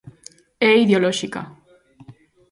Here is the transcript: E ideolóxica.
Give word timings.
E 0.69 0.69
ideolóxica. 0.83 1.41